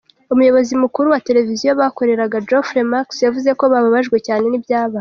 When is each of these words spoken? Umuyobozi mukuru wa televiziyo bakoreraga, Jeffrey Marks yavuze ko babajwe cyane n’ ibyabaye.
Umuyobozi 0.33 0.73
mukuru 0.83 1.07
wa 1.13 1.19
televiziyo 1.27 1.69
bakoreraga, 1.81 2.43
Jeffrey 2.49 2.85
Marks 2.91 3.17
yavuze 3.25 3.49
ko 3.59 3.63
babajwe 3.73 4.17
cyane 4.27 4.45
n’ 4.49 4.55
ibyabaye. 4.59 4.89